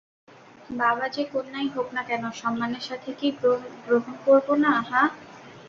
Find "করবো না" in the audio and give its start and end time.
4.25-4.71